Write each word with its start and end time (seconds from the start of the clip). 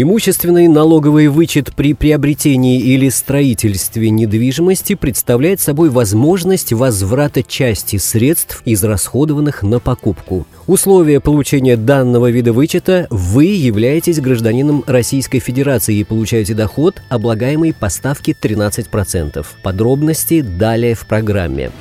Имущественный 0.00 0.68
налоговый 0.68 1.26
вычет 1.26 1.74
при 1.74 1.92
приобретении 1.92 2.80
или 2.80 3.08
строительстве 3.08 4.10
недвижимости 4.10 4.94
представляет 4.94 5.60
собой 5.60 5.90
возможность 5.90 6.72
возврата 6.72 7.42
части 7.42 7.96
средств, 7.96 8.62
израсходованных 8.64 9.64
на 9.64 9.80
покупку. 9.80 10.46
Условия 10.68 11.18
получения 11.18 11.76
данного 11.76 12.30
вида 12.30 12.52
вычета– 12.52 13.08
вы 13.10 13.46
являетесь 13.46 14.20
гражданином 14.20 14.84
Российской 14.86 15.40
Федерации 15.40 15.96
и 15.96 16.04
получаете 16.04 16.54
доход, 16.54 17.02
облагаемый 17.08 17.74
по 17.74 17.88
ставке 17.88 18.36
13%. 18.40 19.44
Подробности 19.64 20.42
далее 20.42 20.94
в 20.94 21.06
программе. 21.06 21.72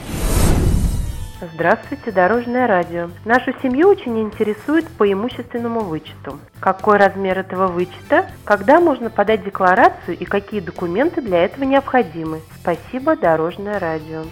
Здравствуйте, 1.53 2.11
Дорожное 2.11 2.67
радио. 2.67 3.09
Нашу 3.25 3.51
семью 3.61 3.89
очень 3.89 4.19
интересует 4.19 4.87
по 4.87 5.11
имущественному 5.11 5.81
вычету. 5.81 6.39
Какой 6.59 6.97
размер 6.97 7.39
этого 7.39 7.67
вычета, 7.67 8.25
когда 8.43 8.79
можно 8.79 9.09
подать 9.09 9.43
декларацию 9.43 10.17
и 10.17 10.25
какие 10.25 10.59
документы 10.59 11.21
для 11.21 11.43
этого 11.43 11.63
необходимы. 11.63 12.39
Спасибо, 12.61 13.15
Дорожное 13.15 13.79
радио. 13.79 14.23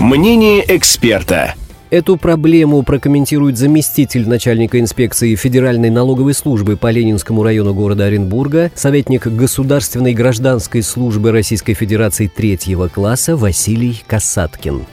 Мнение 0.00 0.64
эксперта. 0.76 1.54
Эту 1.88 2.16
проблему 2.16 2.82
прокомментирует 2.82 3.56
заместитель 3.56 4.28
начальника 4.28 4.80
инспекции 4.80 5.36
Федеральной 5.36 5.88
налоговой 5.88 6.34
службы 6.34 6.76
по 6.76 6.90
Ленинскому 6.90 7.44
району 7.44 7.74
города 7.74 8.04
Оренбурга, 8.04 8.72
советник 8.74 9.28
Государственной 9.28 10.12
гражданской 10.12 10.82
службы 10.82 11.30
Российской 11.30 11.74
Федерации 11.74 12.26
третьего 12.26 12.88
класса 12.88 13.36
Василий 13.36 14.02
Касаткин 14.06 14.84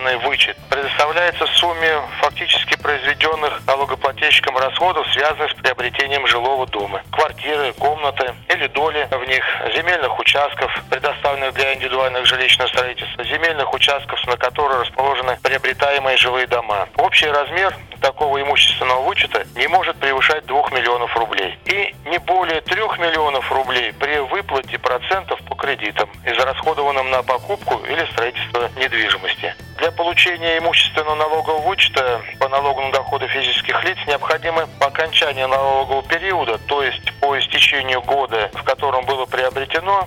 имущественный 0.00 0.16
вычет 0.18 0.56
предоставляется 0.68 1.46
в 1.46 1.50
сумме 1.50 2.00
фактически 2.20 2.76
произведенных 2.76 3.60
налогоплательщиком 3.66 4.56
расходов, 4.56 5.06
связанных 5.12 5.50
с 5.50 5.54
приобретением 5.54 6.26
жилого 6.26 6.66
дома. 6.66 7.02
Квартиры, 7.10 7.72
комнаты 7.74 8.34
или 8.48 8.66
доли 8.68 9.08
в 9.10 9.28
них, 9.28 9.44
земельных 9.74 10.18
участков, 10.18 10.72
предоставленных 10.90 11.54
для 11.54 11.74
индивидуальных 11.74 12.26
жилищных 12.26 12.68
строительств, 12.68 13.16
земельных 13.24 13.72
участков, 13.74 14.24
на 14.26 14.36
которые 14.36 14.80
расположены 14.80 15.38
приобретаемые 15.42 16.16
жилые 16.16 16.46
дома. 16.46 16.88
Общий 16.96 17.26
размер 17.26 17.74
такого 18.00 18.40
имущественного 18.40 19.02
вычета 19.02 19.44
не 19.56 19.66
может 19.68 19.96
превышать 19.96 20.46
2 20.46 20.70
миллионов 20.70 21.14
рублей. 21.16 21.58
И 21.66 21.94
не 22.06 22.18
более 22.18 22.60
3 22.60 22.80
миллионов 22.98 23.50
рублей 23.52 23.92
процентов 25.00 25.40
по 25.44 25.54
кредитам, 25.54 26.08
израсходованным 26.24 27.10
на 27.10 27.22
покупку 27.22 27.80
или 27.86 28.04
строительство 28.12 28.70
недвижимости. 28.76 29.54
Для 29.78 29.90
получения 29.90 30.58
имущественного 30.58 31.14
налогового 31.14 31.68
вычета 31.68 32.20
по 32.38 32.48
налогу 32.48 32.82
на 32.82 32.92
доходы 32.92 33.26
физических 33.28 33.82
лиц 33.84 33.96
необходимо 34.06 34.66
по 34.78 34.86
окончании 34.86 35.44
налогового 35.44 36.02
периода, 36.02 36.58
то 36.66 36.82
есть 36.82 37.12
по 37.20 37.38
истечению 37.38 38.02
года, 38.02 38.50
в 38.52 38.62
котором 38.62 39.04
было 39.06 39.24
приобретено 39.26 39.49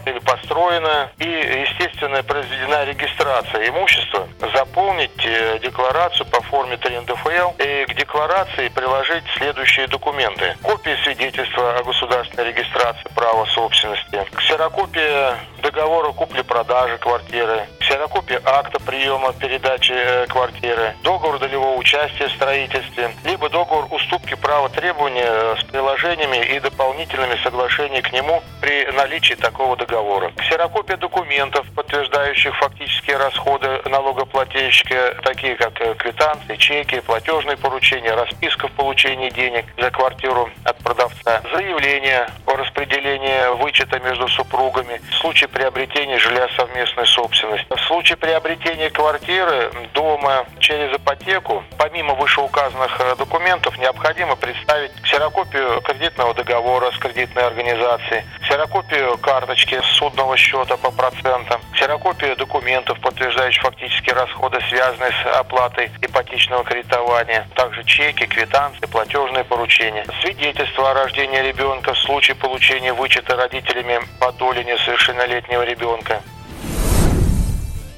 или 0.05 0.19
построено, 0.19 1.11
и, 1.19 1.25
естественно, 1.25 2.23
произведена 2.23 2.85
регистрация 2.85 3.69
имущества, 3.69 4.27
заполнить 4.53 5.25
э, 5.25 5.59
декларацию 5.59 6.25
по 6.27 6.41
форме 6.41 6.77
3 6.77 6.99
НДФЛ 6.99 7.51
и 7.59 7.85
к 7.85 7.95
декларации 7.95 8.69
приложить 8.69 9.23
следующие 9.37 9.87
документы. 9.87 10.55
Копия 10.61 10.97
свидетельства 11.03 11.77
о 11.77 11.83
государственной 11.83 12.49
регистрации 12.49 13.09
права 13.15 13.45
собственности, 13.45 14.25
ксерокопия 14.35 15.37
договора 15.61 16.11
купли-продажи 16.11 16.97
квартиры, 16.97 17.67
ксерокопия 17.93 18.41
акта 18.43 18.79
приема 18.79 19.33
передачи 19.33 19.93
э, 19.95 20.25
квартиры, 20.25 20.95
договор 21.03 21.37
долевого 21.37 21.77
участия 21.77 22.27
в 22.27 22.31
строительстве, 22.31 23.11
либо 23.23 23.49
договор 23.49 23.87
уступки 23.91 24.33
права 24.33 24.67
требования 24.69 25.27
э, 25.27 25.55
с 25.59 25.63
приложениями 25.65 26.43
и 26.55 26.59
дополнительными 26.59 27.35
соглашениями 27.43 28.01
к 28.01 28.11
нему 28.11 28.41
при 28.61 28.91
наличии 28.93 29.35
такого 29.35 29.77
договора. 29.77 30.31
Ксерокопия 30.37 30.97
документов, 30.97 31.67
подтверждающих 31.75 32.55
фактические 32.57 33.17
расходы 33.17 33.81
налогоплательщика, 33.85 35.15
такие 35.21 35.55
как 35.55 35.79
э, 35.79 35.93
квитанции, 35.93 36.55
чеки, 36.55 36.99
платежные 37.01 37.57
поручения, 37.57 38.15
расписка 38.15 38.69
в 38.69 38.71
получении 38.71 39.29
денег 39.29 39.65
за 39.77 39.91
квартиру 39.91 40.49
от 40.63 40.72
продавца, 40.83 41.41
заявление 41.53 42.27
о 42.45 42.55
распределении 42.55 43.55
вычета 43.61 43.99
между 43.99 44.27
супругами 44.27 45.01
в 45.09 45.15
случае 45.15 45.47
приобретения 45.47 46.19
жилья 46.19 46.47
совместной 46.55 47.07
собственности. 47.07 47.65
В 47.69 47.79
случае 47.81 48.17
приобретения 48.17 48.89
квартиры, 48.89 49.71
дома 49.93 50.45
через 50.59 50.95
ипотеку, 50.95 51.63
помимо 51.77 52.13
вышеуказанных 52.15 52.99
э, 52.99 53.15
документов, 53.17 53.77
необходимо 53.79 54.35
представить 54.35 54.91
ксерокопию 55.01 55.81
кредитного 55.81 56.33
договора 56.33 56.91
с 56.91 56.97
кредитной 56.97 57.45
организацией, 57.45 58.23
ксерокопию 58.53 59.17
карточки 59.17 59.79
судного 59.97 60.37
счета 60.37 60.77
по 60.77 60.91
процентам, 60.91 61.59
ксерокопию 61.73 62.37
документов, 62.37 62.99
подтверждающих 62.99 63.63
фактические 63.63 64.13
расходы, 64.13 64.59
связанные 64.69 65.09
с 65.09 65.39
оплатой 65.39 65.89
ипотечного 66.01 66.63
кредитования, 66.63 67.47
также 67.55 67.83
чеки, 67.83 68.27
квитанции, 68.27 68.85
платежные 68.85 69.43
поручения, 69.43 70.05
свидетельство 70.21 70.91
о 70.91 70.93
рождении 70.93 71.39
ребенка 71.39 71.95
в 71.95 71.97
случае 71.97 72.35
получения 72.35 72.93
вычета 72.93 73.35
родителями 73.35 73.99
по 74.19 74.31
доле 74.33 74.63
несовершеннолетнего 74.63 75.63
ребенка. 75.63 76.21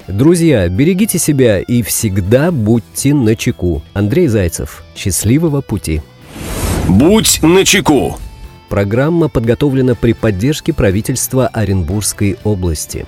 Друзья, 0.07 0.69
берегите 0.69 1.19
себя 1.19 1.59
и 1.59 1.81
всегда 1.81 2.51
будьте 2.51 3.13
начеку. 3.13 3.81
Андрей 3.93 4.27
Зайцев. 4.27 4.85
Счастливого 4.95 5.59
пути. 5.59 6.01
Будь 6.87 7.41
начеку. 7.41 8.17
Программа 8.69 9.29
подготовлена 9.29 9.95
при 9.95 10.13
поддержке 10.13 10.73
правительства 10.73 11.47
Оренбургской 11.47 12.37
области. 12.43 13.05